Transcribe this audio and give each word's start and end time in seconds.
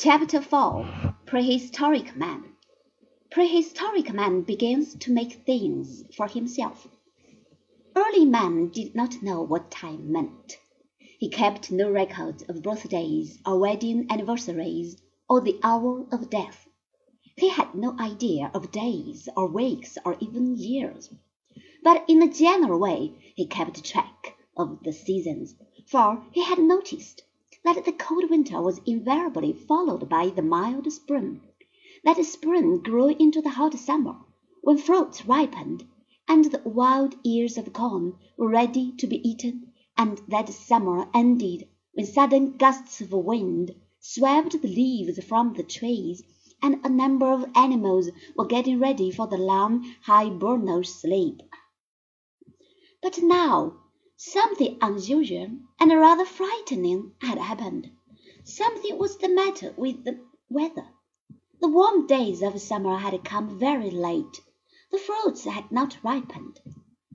Chapter 0.00 0.40
4 0.40 1.16
Prehistoric 1.26 2.14
Man 2.14 2.54
Prehistoric 3.32 4.14
man 4.14 4.42
begins 4.42 4.94
to 4.94 5.12
make 5.12 5.44
things 5.44 6.04
for 6.16 6.28
himself. 6.28 6.86
Early 7.96 8.24
man 8.24 8.68
did 8.68 8.94
not 8.94 9.20
know 9.22 9.42
what 9.42 9.72
time 9.72 10.12
meant. 10.12 10.56
He 11.18 11.28
kept 11.28 11.72
no 11.72 11.90
records 11.90 12.44
of 12.44 12.62
birthdays 12.62 13.40
or 13.44 13.58
wedding 13.58 14.06
anniversaries 14.08 15.02
or 15.28 15.40
the 15.40 15.58
hour 15.64 16.06
of 16.12 16.30
death. 16.30 16.68
He 17.36 17.48
had 17.48 17.74
no 17.74 17.96
idea 17.98 18.52
of 18.54 18.70
days 18.70 19.28
or 19.36 19.48
weeks 19.48 19.98
or 20.04 20.16
even 20.20 20.56
years. 20.56 21.12
But 21.82 22.04
in 22.06 22.22
a 22.22 22.32
general 22.32 22.78
way 22.78 23.14
he 23.34 23.46
kept 23.46 23.82
track 23.84 24.36
of 24.56 24.78
the 24.84 24.92
seasons, 24.92 25.56
for 25.88 26.24
he 26.30 26.44
had 26.44 26.60
noticed 26.60 27.22
that 27.64 27.84
the 27.84 27.92
cold 27.92 28.30
winter 28.30 28.62
was 28.62 28.80
invariably 28.86 29.52
followed 29.52 30.08
by 30.08 30.28
the 30.28 30.42
mild 30.42 30.90
spring, 30.92 31.40
that 32.04 32.24
spring 32.24 32.78
grew 32.78 33.08
into 33.08 33.42
the 33.42 33.50
hot 33.50 33.74
summer, 33.74 34.16
when 34.62 34.78
fruits 34.78 35.26
ripened, 35.26 35.84
and 36.28 36.44
the 36.46 36.62
wild 36.64 37.16
ears 37.24 37.58
of 37.58 37.72
corn 37.72 38.14
were 38.36 38.48
ready 38.48 38.92
to 38.92 39.06
be 39.06 39.28
eaten, 39.28 39.72
and 39.96 40.20
that 40.28 40.48
summer 40.48 41.08
ended 41.12 41.66
when 41.94 42.06
sudden 42.06 42.56
gusts 42.56 43.00
of 43.00 43.12
wind 43.12 43.74
swept 43.98 44.62
the 44.62 44.68
leaves 44.68 45.18
from 45.24 45.54
the 45.54 45.62
trees, 45.62 46.22
and 46.62 46.78
a 46.84 46.88
number 46.88 47.32
of 47.32 47.50
animals 47.56 48.08
were 48.36 48.46
getting 48.46 48.78
ready 48.78 49.10
for 49.10 49.26
the 49.26 49.36
long 49.36 49.84
hibernal 50.02 50.84
sleep. 50.84 51.40
But 53.02 53.22
now 53.22 53.74
Something 54.20 54.78
unusual 54.82 55.60
and 55.78 55.92
rather 55.92 56.24
frightening 56.24 57.12
had 57.20 57.38
happened. 57.38 57.92
Something 58.42 58.98
was 58.98 59.16
the 59.16 59.28
matter 59.28 59.72
with 59.76 60.02
the 60.02 60.18
weather. 60.50 60.88
The 61.60 61.68
warm 61.68 62.08
days 62.08 62.42
of 62.42 62.60
summer 62.60 62.96
had 62.96 63.24
come 63.24 63.60
very 63.60 63.92
late. 63.92 64.40
The 64.90 64.98
fruits 64.98 65.44
had 65.44 65.70
not 65.70 66.02
ripened. 66.02 66.58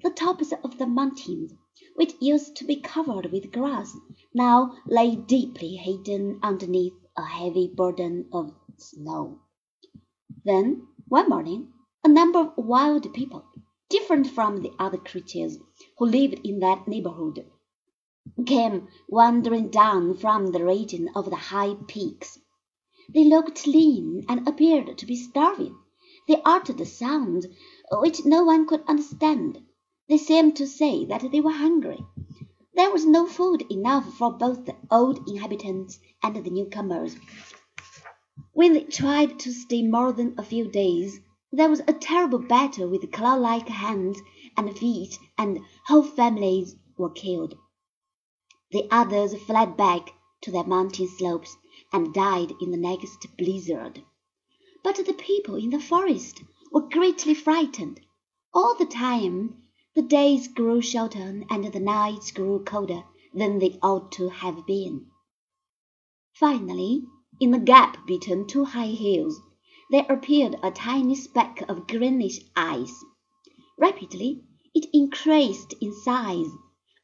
The 0.02 0.12
tops 0.12 0.54
of 0.64 0.78
the 0.78 0.88
mountains, 0.88 1.52
which 1.96 2.14
used 2.22 2.56
to 2.56 2.64
be 2.64 2.78
covered 2.78 3.34
with 3.34 3.52
grass, 3.52 3.94
now 4.34 4.78
lay 4.88 5.18
deeply 5.18 5.76
hidden 5.76 6.40
underneath 6.42 6.94
a 7.18 7.26
heavy 7.26 7.68
burden 7.68 8.30
of 8.32 8.54
snow. 8.78 9.42
Then, 10.46 10.88
one 11.10 11.28
morning, 11.28 11.74
a 12.06 12.08
number 12.08 12.40
of 12.40 12.54
wild 12.56 13.14
people 13.14 13.44
different 13.94 14.26
from 14.26 14.64
the 14.64 14.72
other 14.80 14.98
creatures 14.98 15.60
who 16.00 16.06
lived 16.08 16.40
in 16.44 16.60
that 16.60 16.88
neighborhood, 16.88 17.46
came 18.44 18.88
wandering 19.08 19.70
down 19.70 20.18
from 20.18 20.48
the 20.48 20.66
region 20.66 21.08
of 21.16 21.30
the 21.30 21.36
high 21.36 21.76
peaks. 21.88 22.40
They 23.14 23.24
looked 23.24 23.68
lean 23.68 24.26
and 24.28 24.48
appeared 24.48 24.98
to 24.98 25.06
be 25.06 25.16
starving. 25.16 25.78
They 26.28 26.42
uttered 26.44 26.82
a 26.82 26.88
sound 26.88 27.46
which 27.92 28.26
no 28.26 28.44
one 28.44 28.66
could 28.66 28.84
understand. 28.88 29.62
They 30.10 30.18
seemed 30.18 30.56
to 30.56 30.66
say 30.66 31.06
that 31.06 31.32
they 31.32 31.42
were 31.42 31.52
hungry. 31.52 32.04
There 32.74 32.92
was 32.92 33.06
no 33.06 33.28
food 33.28 33.64
enough 33.70 34.12
for 34.16 34.32
both 34.32 34.66
the 34.66 34.76
old 34.90 35.30
inhabitants 35.30 36.00
and 36.24 36.36
the 36.36 36.50
newcomers. 36.50 37.16
When 38.54 38.74
they 38.74 38.86
tried 38.86 39.38
to 39.42 39.52
stay 39.52 39.84
more 39.84 40.12
than 40.14 40.34
a 40.40 40.44
few 40.44 40.68
days, 40.68 41.20
there 41.56 41.70
was 41.70 41.82
a 41.82 41.94
terrible 41.94 42.40
battle 42.40 42.90
with 42.90 43.12
claw-like 43.12 43.68
hands 43.68 44.20
and 44.58 44.76
feet, 44.76 45.20
and 45.38 45.60
whole 45.86 46.02
families 46.02 46.76
were 46.98 47.12
killed. 47.12 47.54
The 48.72 48.88
others 48.90 49.36
fled 49.44 49.78
back 49.78 50.10
to 50.42 50.52
their 50.52 50.64
mountain 50.64 51.08
slopes 51.08 51.56
and 51.92 52.12
died 52.12 52.54
in 52.60 52.72
the 52.72 52.78
next 52.78 53.28
blizzard. 53.38 54.02
But 54.84 54.96
the 54.96 55.14
people 55.14 55.54
in 55.54 55.70
the 55.70 55.80
forest 55.80 56.42
were 56.72 56.90
greatly 56.90 57.36
frightened. 57.36 58.00
All 58.52 58.76
the 58.76 58.88
time 58.88 59.62
the 59.94 60.02
days 60.02 60.48
grew 60.48 60.82
shorter 60.82 61.44
and 61.52 61.72
the 61.72 61.80
nights 61.80 62.32
grew 62.32 62.64
colder 62.64 63.04
than 63.32 63.60
they 63.60 63.78
ought 63.84 64.12
to 64.14 64.30
have 64.30 64.66
been. 64.66 65.06
Finally, 66.34 67.04
in 67.40 67.52
the 67.52 67.60
gap 67.60 68.08
between 68.08 68.48
two 68.48 68.66
high 68.66 68.88
hills, 68.88 69.40
there 69.94 70.08
appeared 70.10 70.56
a 70.64 70.72
tiny 70.72 71.14
speck 71.14 71.64
of 71.70 71.86
greenish 71.86 72.40
ice. 72.56 73.06
Rapidly 73.78 74.44
it 74.74 74.88
increased 74.92 75.76
in 75.80 75.94
size. 75.94 76.50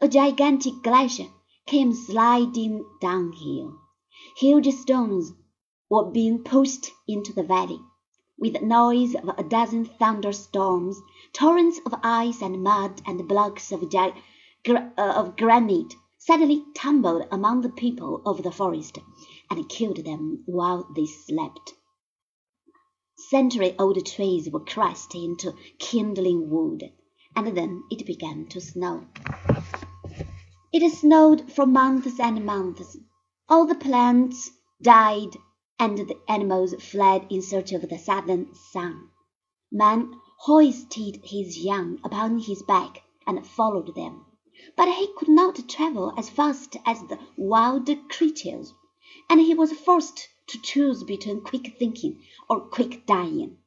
A 0.02 0.08
gigantic 0.08 0.74
glacier 0.82 1.28
came 1.68 1.94
sliding 1.94 2.84
downhill. 3.00 3.76
Huge 4.38 4.74
stones 4.74 5.34
were 5.88 6.10
being 6.10 6.44
pushed 6.44 6.90
into 7.08 7.32
the 7.32 7.44
valley. 7.44 7.80
With 8.40 8.54
the 8.54 8.66
noise 8.66 9.14
of 9.14 9.30
a 9.38 9.44
dozen 9.44 9.86
thunderstorms, 9.86 11.00
torrents 11.32 11.80
of 11.86 11.94
ice 12.02 12.42
and 12.42 12.64
mud 12.64 13.04
and 13.06 13.28
blocks 13.28 13.72
of, 13.72 13.84
uh, 13.94 14.90
of 14.98 15.38
granite 15.38 15.94
suddenly 16.18 16.66
tumbled 16.74 17.28
among 17.32 17.62
the 17.62 17.70
people 17.70 18.24
of 18.26 18.42
the 18.42 18.52
forest 18.52 18.98
and 19.52 19.70
killed 19.70 20.04
them 20.06 20.42
while 20.48 20.88
they 20.96 21.06
slept. 21.06 21.76
Century-old 23.28 24.06
trees 24.06 24.50
were 24.50 24.64
crushed 24.64 25.14
into 25.14 25.54
kindling 25.78 26.50
wood, 26.50 26.94
and 27.36 27.56
then 27.58 27.84
it 27.92 28.06
began 28.06 28.46
to 28.48 28.62
snow. 28.62 29.08
It 30.72 30.90
snowed 30.94 31.52
for 31.52 31.66
months 31.66 32.18
and 32.20 32.46
months. 32.46 32.98
All 33.50 33.66
the 33.66 33.76
plants 33.76 34.52
died, 34.82 35.36
and 35.78 35.98
the 35.98 36.18
animals 36.30 36.74
fled 36.76 37.28
in 37.30 37.42
search 37.42 37.74
of 37.74 37.90
the 37.90 37.98
southern 37.98 38.54
sun. 38.72 39.10
Man 39.72 40.14
hoisted 40.40 41.20
his 41.24 41.58
young 41.58 42.00
upon 42.04 42.40
his 42.40 42.64
back 42.64 43.04
and 43.28 43.46
followed 43.46 43.96
them, 43.96 44.26
but 44.78 44.88
he 44.94 45.08
could 45.18 45.30
not 45.30 45.68
travel 45.68 46.14
as 46.18 46.30
fast 46.30 46.78
as 46.86 47.02
the 47.08 47.20
wild 47.38 47.90
creatures, 48.10 48.74
and 49.30 49.40
he 49.40 49.54
was 49.54 49.72
forced 49.72 50.28
to 50.48 50.62
choose 50.62 51.04
between 51.04 51.42
quick 51.42 51.76
thinking 51.78 52.20
or 52.50 52.60
quick 52.60 53.06
dying. 53.06 53.58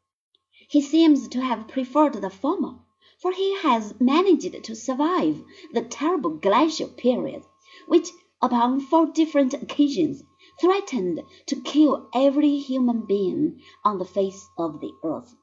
He 0.69 0.83
seems 0.83 1.29
to 1.29 1.41
have 1.41 1.69
preferred 1.69 2.15
the 2.15 2.31
former, 2.31 2.81
for 3.21 3.31
he 3.33 3.55
has 3.61 4.01
managed 4.01 4.65
to 4.65 4.75
survive 4.75 5.45
the 5.73 5.83
terrible 5.83 6.31
glacial 6.31 6.89
period, 6.89 7.45
which, 7.87 8.11
upon 8.41 8.81
four 8.81 9.07
different 9.07 9.55
occasions, 9.55 10.23
threatened 10.61 11.23
to 11.47 11.61
kill 11.61 12.09
every 12.13 12.59
human 12.59 13.07
being 13.07 13.61
on 13.85 13.99
the 13.99 14.05
face 14.05 14.49
of 14.59 14.81
the 14.81 14.93
earth. 15.05 15.35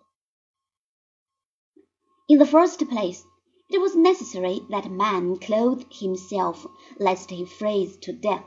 In 2.28 2.38
the 2.38 2.46
first 2.46 2.79
place, 2.90 3.24
it 3.69 3.79
was 3.79 3.96
necessary 3.96 4.62
that 4.69 4.91
man 4.91 5.38
clothe 5.38 5.84
himself 5.91 6.66
lest 7.00 7.29
he 7.29 7.46
freeze 7.46 7.97
to 7.97 8.12
death. 8.12 8.46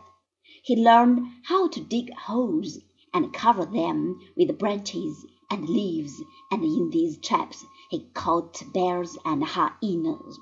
He 0.64 0.76
learned 0.76 1.26
how 1.46 1.66
to 1.66 1.80
dig 1.80 2.14
holes 2.14 2.78
and 3.12 3.32
cover 3.32 3.64
them 3.66 4.20
with 4.36 4.60
branches 4.60 5.26
and 5.50 5.68
leaves, 5.68 6.22
and 6.52 6.62
in 6.62 6.90
these 6.90 7.18
traps 7.18 7.64
he 7.90 8.08
caught 8.14 8.62
bears 8.72 9.18
and 9.24 9.42
hyenas, 9.42 10.38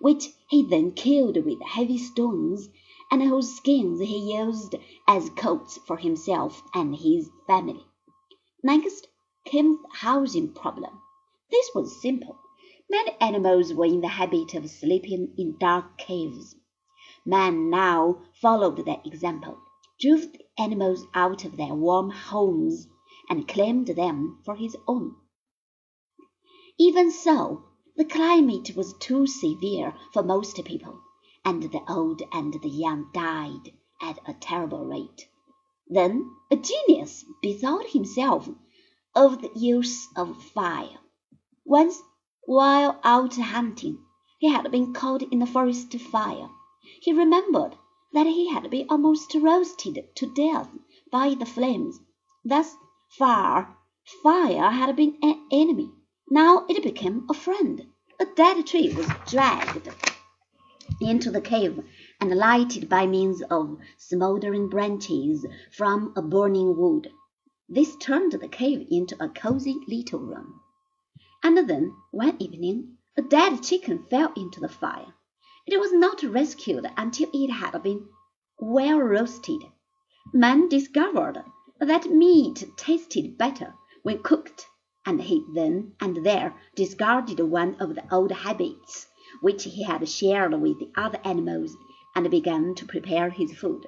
which 0.00 0.30
he 0.50 0.64
then 0.64 0.90
killed 0.90 1.36
with 1.44 1.62
heavy 1.62 1.98
stones, 1.98 2.68
and 3.12 3.22
whose 3.22 3.54
skins 3.54 4.00
he 4.00 4.36
used 4.36 4.74
as 5.06 5.30
coats 5.30 5.78
for 5.86 5.98
himself 5.98 6.60
and 6.74 6.96
his 6.96 7.30
family. 7.46 7.86
Next 8.64 9.06
came 9.44 9.78
the 9.82 9.98
housing 9.98 10.52
problem. 10.52 11.00
This 11.48 11.70
was 11.76 12.02
simple. 12.02 12.36
Many 12.90 13.12
animals 13.20 13.72
were 13.72 13.86
in 13.86 14.00
the 14.00 14.08
habit 14.08 14.54
of 14.54 14.68
sleeping 14.68 15.32
in 15.38 15.58
dark 15.58 15.96
caves. 15.96 16.56
Man 17.30 17.68
now 17.68 18.22
followed 18.40 18.86
their 18.86 19.02
example, 19.04 19.58
drove 20.00 20.32
the 20.32 20.46
animals 20.56 21.04
out 21.12 21.44
of 21.44 21.58
their 21.58 21.74
warm 21.74 22.08
homes, 22.08 22.88
and 23.28 23.46
claimed 23.46 23.88
them 23.88 24.40
for 24.46 24.56
his 24.56 24.74
own. 24.86 25.14
Even 26.78 27.10
so, 27.10 27.64
the 27.96 28.06
climate 28.06 28.74
was 28.74 28.94
too 28.94 29.26
severe 29.26 29.94
for 30.14 30.22
most 30.22 30.64
people, 30.64 31.02
and 31.44 31.64
the 31.64 31.82
old 31.86 32.22
and 32.32 32.54
the 32.62 32.70
young 32.70 33.10
died 33.12 33.74
at 34.00 34.18
a 34.26 34.32
terrible 34.32 34.86
rate. 34.86 35.28
Then 35.86 36.30
a 36.50 36.56
genius 36.56 37.26
bethought 37.42 37.88
himself 37.88 38.48
of 39.14 39.42
the 39.42 39.52
use 39.54 40.08
of 40.16 40.42
fire. 40.42 40.98
Once, 41.66 42.00
while 42.46 42.98
out 43.04 43.36
hunting, 43.36 44.02
he 44.38 44.48
had 44.48 44.70
been 44.70 44.94
caught 44.94 45.24
in 45.24 45.42
a 45.42 45.46
forest 45.46 45.92
fire. 46.00 46.48
He 47.02 47.12
remembered 47.12 47.76
that 48.14 48.26
he 48.26 48.48
had 48.48 48.70
been 48.70 48.86
almost 48.88 49.34
roasted 49.34 50.08
to 50.16 50.34
death 50.34 50.70
by 51.12 51.34
the 51.34 51.44
flames. 51.44 52.00
Thus 52.46 52.74
far, 53.10 53.76
fire 54.22 54.70
had 54.70 54.96
been 54.96 55.18
an 55.20 55.46
enemy. 55.52 55.92
Now 56.30 56.64
it 56.66 56.82
became 56.82 57.26
a 57.28 57.34
friend. 57.34 57.86
A 58.18 58.24
dead 58.24 58.66
tree 58.66 58.94
was 58.94 59.06
dragged 59.26 59.86
into 61.00 61.30
the 61.30 61.42
cave 61.42 61.78
and 62.20 62.34
lighted 62.34 62.88
by 62.88 63.06
means 63.06 63.42
of 63.50 63.76
smouldering 63.98 64.70
branches 64.70 65.44
from 65.70 66.14
a 66.16 66.22
burning 66.22 66.74
wood. 66.74 67.12
This 67.68 67.96
turned 67.96 68.32
the 68.32 68.48
cave 68.48 68.86
into 68.90 69.22
a 69.22 69.28
cozy 69.28 69.76
little 69.86 70.20
room. 70.20 70.60
And 71.42 71.68
then, 71.68 71.94
one 72.12 72.40
evening, 72.40 72.96
a 73.16 73.20
dead 73.20 73.62
chicken 73.62 74.04
fell 74.04 74.32
into 74.34 74.58
the 74.58 74.70
fire. 74.70 75.14
It 75.70 75.78
was 75.78 75.92
not 75.92 76.22
rescued 76.22 76.86
until 76.96 77.28
it 77.30 77.50
had 77.50 77.82
been 77.82 78.08
well 78.58 79.00
roasted. 79.00 79.64
Man 80.32 80.66
discovered 80.66 81.44
that 81.78 82.06
meat 82.10 82.64
tasted 82.78 83.36
better 83.36 83.74
when 84.02 84.22
cooked, 84.22 84.66
and 85.04 85.20
he 85.20 85.44
then 85.52 85.92
and 86.00 86.24
there 86.24 86.54
discarded 86.74 87.40
one 87.40 87.74
of 87.80 87.94
the 87.94 88.14
old 88.14 88.32
habits 88.32 89.08
which 89.42 89.64
he 89.64 89.82
had 89.82 90.08
shared 90.08 90.58
with 90.58 90.78
the 90.78 90.90
other 90.96 91.20
animals, 91.22 91.76
and 92.16 92.30
began 92.30 92.74
to 92.76 92.86
prepare 92.86 93.28
his 93.28 93.52
food. 93.52 93.84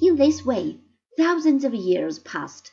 In 0.00 0.16
this 0.16 0.44
way 0.44 0.80
thousands 1.16 1.62
of 1.62 1.74
years 1.76 2.18
passed. 2.18 2.72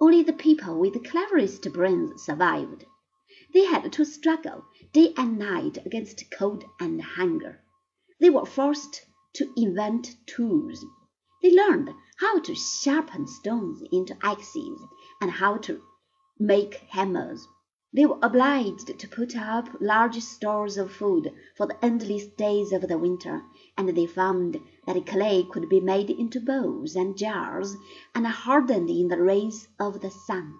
Only 0.00 0.22
the 0.22 0.32
people 0.32 0.80
with 0.80 0.94
the 0.94 1.00
cleverest 1.00 1.70
brains 1.70 2.22
survived. 2.22 2.86
They 3.54 3.66
had 3.66 3.92
to 3.92 4.04
struggle 4.04 4.64
day 4.92 5.14
and 5.16 5.38
night 5.38 5.78
against 5.86 6.28
cold 6.32 6.64
and 6.80 7.00
hunger. 7.00 7.62
They 8.18 8.28
were 8.28 8.46
forced 8.46 9.06
to 9.34 9.52
invent 9.56 10.16
tools. 10.26 10.84
They 11.40 11.54
learned 11.54 11.90
how 12.18 12.40
to 12.40 12.54
sharpen 12.56 13.28
stones 13.28 13.80
into 13.92 14.16
axes 14.22 14.80
and 15.20 15.30
how 15.30 15.58
to 15.58 15.80
make 16.36 16.74
hammers. 16.90 17.46
They 17.92 18.06
were 18.06 18.18
obliged 18.22 18.98
to 18.98 19.08
put 19.08 19.36
up 19.36 19.68
large 19.80 20.20
stores 20.20 20.76
of 20.76 20.90
food 20.90 21.32
for 21.56 21.68
the 21.68 21.84
endless 21.84 22.26
days 22.26 22.72
of 22.72 22.88
the 22.88 22.98
winter, 22.98 23.44
and 23.78 23.88
they 23.90 24.06
found 24.06 24.60
that 24.84 25.06
clay 25.06 25.44
could 25.44 25.68
be 25.68 25.78
made 25.78 26.10
into 26.10 26.40
bowls 26.40 26.96
and 26.96 27.16
jars 27.16 27.76
and 28.16 28.26
hardened 28.26 28.90
in 28.90 29.06
the 29.06 29.22
rays 29.22 29.68
of 29.78 30.00
the 30.00 30.10
sun. 30.10 30.58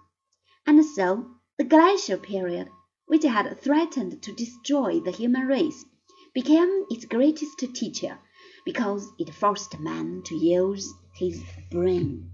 And 0.65 0.85
so 0.85 1.29
the 1.59 1.65
glacial 1.65 2.19
period, 2.19 2.69
which 3.07 3.25
had 3.25 3.61
threatened 3.61 4.23
to 4.23 4.33
destroy 4.35 5.01
the 5.01 5.11
human 5.11 5.47
race, 5.47 5.85
became 6.35 6.85
its 6.91 7.05
greatest 7.05 7.59
teacher 7.75 8.19
because 8.65 9.13
it 9.19 9.33
forced 9.35 9.79
man 9.79 10.23
to 10.25 10.35
use 10.35 10.93
his 11.15 11.43
brain. 11.71 12.31